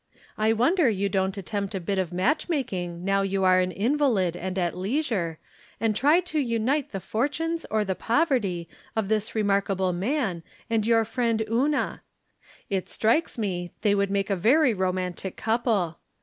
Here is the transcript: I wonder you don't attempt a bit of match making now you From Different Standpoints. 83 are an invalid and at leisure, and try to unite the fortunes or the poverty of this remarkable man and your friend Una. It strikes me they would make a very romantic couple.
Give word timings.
I 0.35 0.51
wonder 0.51 0.89
you 0.89 1.09
don't 1.09 1.37
attempt 1.37 1.75
a 1.75 1.79
bit 1.79 1.99
of 1.99 2.11
match 2.11 2.49
making 2.49 3.05
now 3.05 3.21
you 3.21 3.41
From 3.41 3.51
Different 3.69 3.73
Standpoints. 3.73 4.01
83 4.01 4.07
are 4.07 4.19
an 4.23 4.23
invalid 4.33 4.37
and 4.37 4.57
at 4.57 4.75
leisure, 4.77 5.39
and 5.79 5.95
try 5.95 6.19
to 6.19 6.39
unite 6.39 6.91
the 6.91 6.99
fortunes 6.99 7.67
or 7.69 7.85
the 7.85 7.93
poverty 7.93 8.67
of 8.95 9.09
this 9.09 9.35
remarkable 9.35 9.93
man 9.93 10.41
and 10.71 10.87
your 10.87 11.05
friend 11.05 11.43
Una. 11.47 12.01
It 12.67 12.89
strikes 12.89 13.37
me 13.37 13.73
they 13.83 13.93
would 13.93 14.09
make 14.09 14.31
a 14.31 14.35
very 14.35 14.73
romantic 14.73 15.37
couple. 15.37 15.99